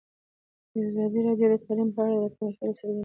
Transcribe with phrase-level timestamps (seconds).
[0.87, 2.99] ازادي راډیو د تعلیم په اړه د راتلونکي هیلې څرګندې کړې.